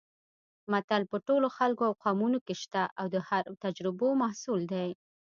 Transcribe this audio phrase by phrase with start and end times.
[0.71, 3.15] متل په ټولو خلکو او قومونو کې شته او د
[3.63, 4.89] تجربو محصول دی